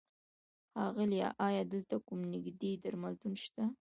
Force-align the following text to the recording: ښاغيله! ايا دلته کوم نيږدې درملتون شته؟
ښاغيله! 0.71 1.29
ايا 1.47 1.63
دلته 1.73 1.95
کوم 2.07 2.19
نيږدې 2.31 2.71
درملتون 2.83 3.33
شته؟ 3.43 3.63